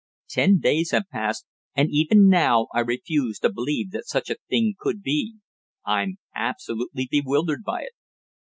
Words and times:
Ten 0.29 0.57
days 0.57 0.89
have 0.93 1.03
passed, 1.11 1.45
and 1.75 1.89
even 1.91 2.27
now 2.27 2.69
I 2.73 2.79
refuse 2.79 3.37
to 3.41 3.53
believe 3.53 3.91
that 3.91 4.07
such 4.07 4.31
a 4.31 4.37
thing 4.49 4.73
could 4.79 5.03
be. 5.03 5.35
I'm 5.85 6.17
absolutely 6.33 7.07
bewildered 7.11 7.63
by 7.63 7.81
it." 7.83 7.91